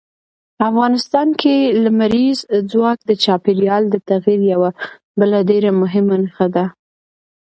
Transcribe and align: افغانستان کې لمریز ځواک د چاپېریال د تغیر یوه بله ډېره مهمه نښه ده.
افغانستان 0.69 1.27
کې 1.41 1.55
لمریز 1.83 2.39
ځواک 2.71 2.97
د 3.05 3.11
چاپېریال 3.23 3.83
د 3.89 3.95
تغیر 4.09 4.41
یوه 4.53 4.69
بله 5.19 5.39
ډېره 5.49 5.71
مهمه 5.81 6.15
نښه 6.23 6.47
ده. 6.55 6.65